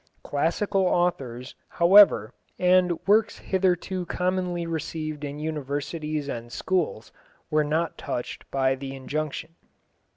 [0.23, 7.11] Classical authors, however, and works hitherto commonly received in universities and schools
[7.51, 9.53] were not touched by the Injunction.